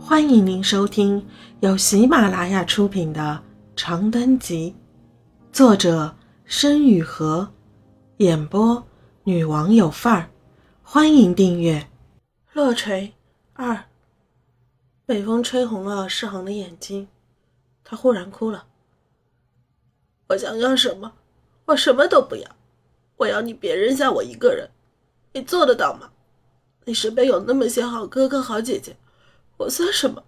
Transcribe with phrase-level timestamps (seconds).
[0.00, 1.26] 欢迎您收听
[1.60, 3.20] 由喜马拉雅出品的
[3.76, 4.74] 《长灯集》，
[5.54, 7.48] 作者申雨禾，
[8.18, 8.82] 演播
[9.24, 10.30] 女王有范儿。
[10.82, 11.88] 欢迎订阅。
[12.52, 13.12] 落锤
[13.52, 13.84] 二，
[15.04, 17.08] 北风吹红了诗航的眼睛，
[17.84, 18.66] 他忽然哭了。
[20.28, 21.12] 我想要什么？
[21.66, 22.48] 我什么都不要，
[23.16, 24.70] 我要你别扔下我一个人。
[25.32, 26.10] 你做得到吗？
[26.84, 28.96] 你身边有那么些好哥哥好姐姐，
[29.58, 30.24] 我算什么？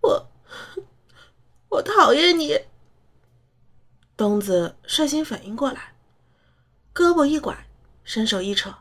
[0.00, 0.28] 我
[1.68, 2.60] 我讨厌你。
[4.16, 5.94] 东子率先反应过来，
[6.92, 7.66] 胳膊一拐，
[8.02, 8.74] 伸手一扯，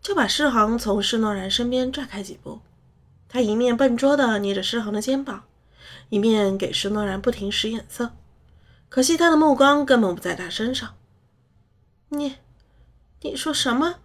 [0.00, 2.60] 就把诗航从施诺然身边拽开几步。
[3.28, 5.44] 他一面笨拙地捏着诗航的肩膀，
[6.10, 8.12] 一面给施诺然不停使眼色。
[8.88, 10.94] 可惜他的目光根本不在他身上。
[12.10, 12.36] 你，
[13.22, 13.96] 你说什么？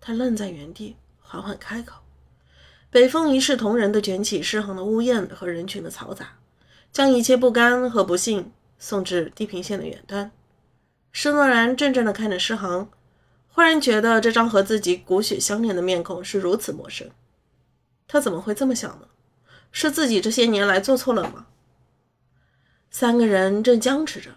[0.00, 2.01] 他愣在原地，缓缓开口。
[2.92, 6.36] 北风一视同仁地卷起诗航的呜咽和人群的嘈杂，
[6.92, 10.30] 将一切不甘和不幸送至地平线的远端。
[11.10, 12.90] 施诺然怔怔地看着诗航，
[13.48, 17.08] 忽然觉得这张和自己骨血相连的面孔是如此陌生。
[18.06, 19.08] 他怎么会这么想呢？
[19.70, 21.46] 是自己这些年来做错了吗？
[22.90, 24.32] 三个人正僵持着，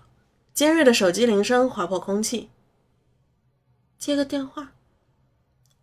[0.53, 2.49] 尖锐的手机铃声划破空气。
[3.97, 4.71] 接个电话。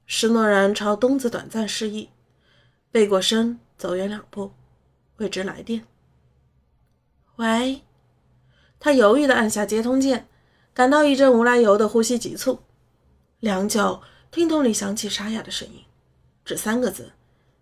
[0.07, 2.09] 施诺然朝东子短暂示意，
[2.93, 4.53] 背过身走远两步，
[5.17, 5.85] 未知来电。
[7.37, 7.83] 喂。
[8.79, 10.29] 他犹豫地按下接通键，
[10.75, 12.61] 感到一阵无来由的呼吸急促。
[13.39, 15.85] 良久，听筒里响起沙哑的声音，
[16.45, 17.13] 只三个字，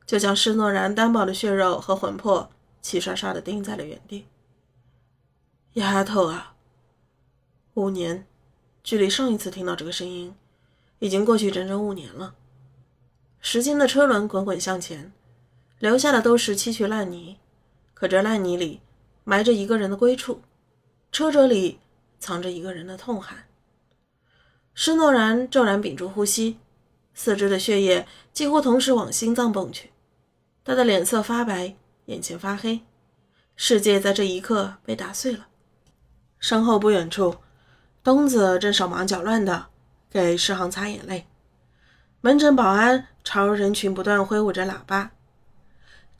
[0.07, 4.27] 就将施诺然单薄的血肉和魂魄齐刷刷地钉在了原地。
[5.75, 6.55] 丫头啊，
[7.75, 8.27] 五年，
[8.83, 10.35] 距离上一次听到这个声音，
[10.99, 12.35] 已经过去整整五年了。
[13.43, 15.13] 时间的车轮滚滚向前，
[15.81, 17.39] 留下的都是崎岖烂泥，
[17.95, 18.83] 可这烂泥里
[19.25, 20.43] 埋着一个人的归处，
[21.11, 21.81] 车辙里
[22.19, 23.47] 藏着一个人的痛喊。
[24.75, 26.59] 施诺然骤然屏住呼吸，
[27.15, 29.91] 四肢的血液几乎同时往心脏蹦去，
[30.63, 31.75] 他的脸色发白，
[32.05, 32.83] 眼前发黑，
[33.57, 35.49] 世界在这一刻被打碎了。
[36.39, 37.37] 身后不远处，
[38.05, 39.69] 东子正手忙脚乱地
[40.11, 41.27] 给诗航擦眼泪。
[42.21, 45.13] 门诊保安朝人群不断挥舞着喇叭，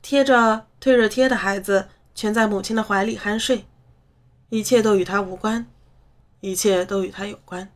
[0.01, 3.65] 贴着退热贴的孩子全在母亲的怀里酣睡，
[4.49, 5.67] 一切都与他无关，
[6.39, 7.71] 一切都与他有关。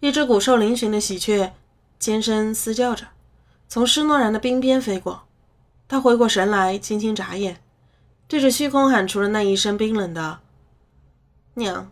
[0.00, 1.52] 一只骨瘦嶙峋的喜鹊
[1.98, 3.06] 尖声嘶叫着，
[3.66, 5.22] 从施诺然的鬓边飞过。
[5.88, 7.62] 他回过神来，轻轻眨眼，
[8.28, 10.40] 对着虚空喊出了那一声冰冷的。
[11.54, 11.90] 娘，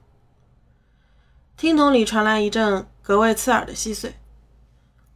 [1.57, 4.17] 听筒里传来一阵格外刺耳的细碎。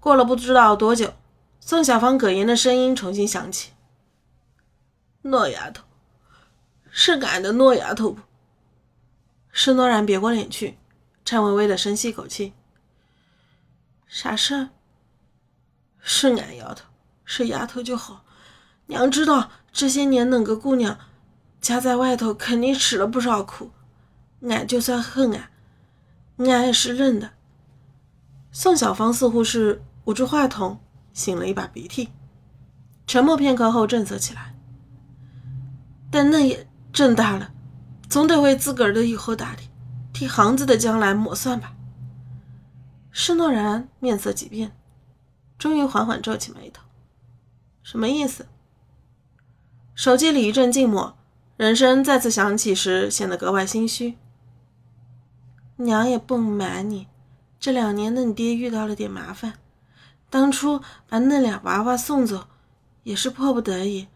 [0.01, 1.13] 过了不知道多久，
[1.61, 3.73] 宋小芳哽咽的声音重新响起
[5.23, 5.85] ：“诺丫头，
[6.91, 8.23] 是俺的诺丫头不？”
[9.51, 10.79] 施诺然别过脸去，
[11.25, 12.53] 颤巍巍的深吸一口气
[14.07, 14.69] ：“啥事儿？
[16.01, 16.85] 是俺丫头，
[17.25, 18.25] 是丫头就好。
[18.87, 20.99] 娘知道这些年恁个姑娘
[21.61, 23.73] 家在外头肯定吃了不少苦。”
[24.41, 25.51] 俺就算恨俺，
[26.37, 27.33] 俺也是认的。
[28.53, 30.81] 宋小芳似乎是捂住话筒，
[31.13, 32.11] 擤了一把鼻涕，
[33.05, 34.55] 沉默片刻后正色起来。
[36.19, 37.53] 但那也挣大了，
[38.09, 39.71] 总得为自个儿的以后打理，
[40.13, 41.77] 替行子的将来抹算吧。
[43.13, 44.77] 施诺然面色几变，
[45.61, 46.83] 终于缓缓皱起眉头。
[47.85, 48.49] 什么意思？
[49.95, 51.17] 手机里一阵静默，
[51.57, 54.19] 人声再次响起时，显得格外心虚。
[55.77, 57.07] 娘也不瞒你，
[57.61, 59.61] 这两年的你爹遇到了点麻烦，
[60.29, 62.49] 当初把那俩娃娃送走，
[63.05, 64.09] 也是迫不得已。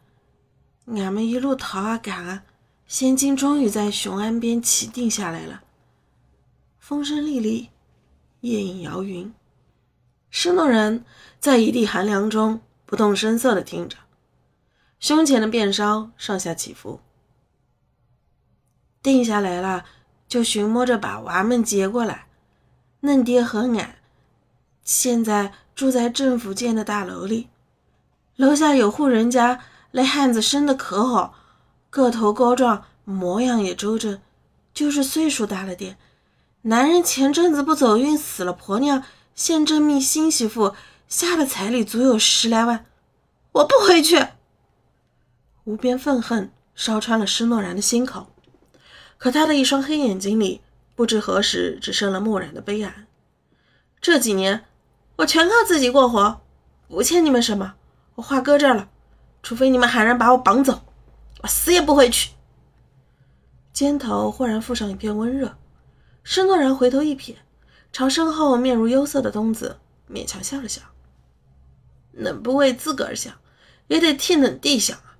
[0.86, 2.44] 俺们一路逃啊赶啊，
[2.86, 5.62] 现今终于在雄安边起定下来了。
[6.78, 7.68] 风声沥沥，
[8.40, 9.32] 夜影摇云，
[10.30, 11.04] 施诺人
[11.40, 13.96] 在一地寒凉中不动声色地听着，
[14.98, 17.00] 胸前的便梢上下起伏。
[19.02, 19.84] 定下来了。
[20.28, 22.26] 就寻摸着把娃们接过来。
[23.00, 23.96] 嫩爹和俺
[24.82, 27.50] 现在住在政府建的大楼里，
[28.36, 29.62] 楼下有户人家，
[29.92, 31.34] 那汉子生的可好，
[31.88, 34.20] 个头高壮，模样也周正，
[34.74, 35.96] 就是岁数大了点。
[36.62, 39.02] 男人前阵子不走运死了，婆娘
[39.34, 40.74] 现正觅新媳妇，
[41.08, 42.86] 下的彩礼足有十来万。
[43.52, 44.28] 我不回去。
[45.64, 48.28] 无边愤恨烧穿了施诺然的心口。
[49.18, 50.60] 可他的一双黑眼睛里，
[50.94, 53.06] 不知何时只剩了漠然的悲哀。
[54.00, 54.64] 这几年，
[55.16, 56.40] 我全靠自己过活，
[56.88, 57.74] 不欠你们什么。
[58.16, 58.88] 我话搁这儿了，
[59.42, 60.82] 除非你们喊人把我绑走，
[61.42, 62.30] 我死也不会去。
[63.72, 65.56] 肩头忽然附上一片温热，
[66.22, 67.36] 施诺然回头一瞥，
[67.92, 69.78] 朝身后面如忧色的东子
[70.08, 70.82] 勉强笑了笑。
[72.12, 73.34] 能不为自个儿想，
[73.88, 75.16] 也得替冷弟想啊。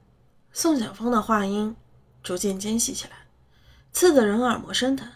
[0.53, 1.75] 宋晓峰的话音
[2.23, 3.27] 逐渐尖细起来，
[3.91, 5.09] 刺得人耳膜生疼。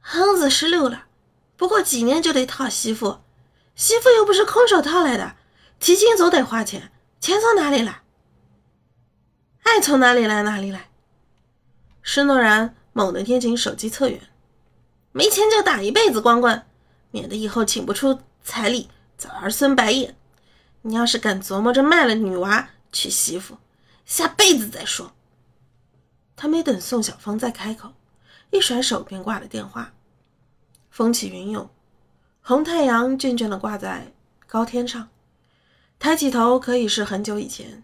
[0.00, 1.06] 亨子十六了，
[1.56, 3.18] 不过几年就得讨媳妇，
[3.74, 5.34] 媳妇又不是空手套来的，
[5.80, 6.92] 提亲总得花钱，
[7.24, 8.02] 钱从哪里来？
[9.62, 10.90] 爱从哪里来哪里来。
[12.02, 14.20] 施诺然猛地捏紧手机侧缘，
[15.10, 16.66] 没钱就打一辈子光棍，
[17.12, 20.14] 免得以后请不出彩礼，遭儿孙白眼。
[20.82, 23.56] 你要是敢琢磨着卖了女娃娶媳妇，
[24.04, 25.14] 下辈子再说。
[26.36, 27.94] 他没等宋晓峰再开口，
[28.50, 29.94] 一甩手便挂了电话。
[30.90, 31.70] 风起云涌，
[32.42, 34.12] 红太阳倦倦地挂在
[34.46, 35.08] 高天上，
[36.04, 37.82] 抬起头可以是很久以前，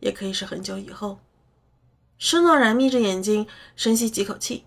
[0.00, 1.18] 也可以是很久以后。
[2.16, 4.64] 施诺然眯着眼睛，深吸几口气，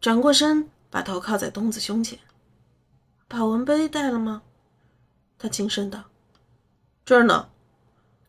[0.00, 2.20] 转过身，把头靠在东子胸前。
[3.26, 4.42] 把文杯带了吗？
[5.36, 6.04] 他轻声道。
[7.04, 7.48] 这儿呢。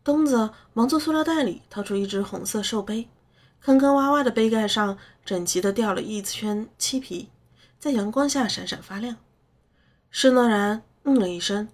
[0.02, 3.08] 东子忙从塑料袋里掏出一只红色寿杯，
[3.60, 7.28] 坑坑洼洼的杯盖上整齐地掉了一圈漆皮，
[7.78, 9.18] 在阳光下闪闪发亮。
[10.10, 11.68] 施诺然嗯了一声，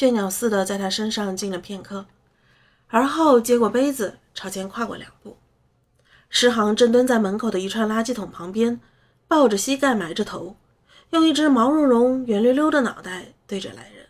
[0.00, 2.06] 倦鸟似的在他身上静了片刻，
[2.88, 5.36] 而后接过杯子，朝前跨过两步。
[6.30, 8.80] 诗航正蹲在门口的一串垃圾桶旁边，
[9.28, 10.56] 抱着膝盖埋着头，
[11.10, 14.06] 用一只毛茸茸、圆溜溜的脑袋对着来人。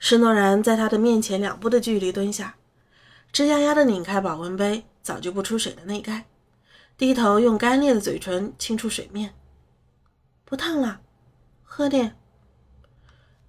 [0.00, 2.56] 施诺然在他的面前两步的距离蹲下，
[3.32, 6.24] 吱呀呀地拧开保温杯早就不出水的内盖，
[6.98, 9.32] 低头用干裂的嘴唇轻触水面。
[10.44, 11.00] 不烫了，
[11.62, 12.16] 喝点。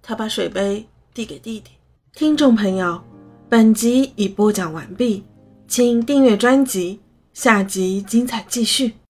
[0.00, 1.70] 他把水杯递给弟弟。
[2.14, 3.02] 听众朋友，
[3.48, 5.24] 本集已播讲完毕，
[5.66, 7.00] 请订阅专辑，
[7.32, 8.92] 下集精彩继续。